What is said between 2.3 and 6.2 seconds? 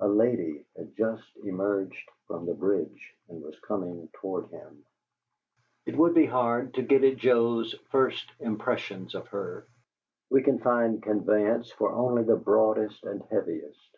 the bridge and was coming toward him. It would